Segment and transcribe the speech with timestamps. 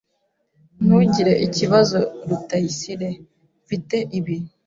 [0.83, 1.99] Ntugire ikibazo
[2.29, 3.09] Rutayisire.
[3.63, 4.37] Mfite ibi.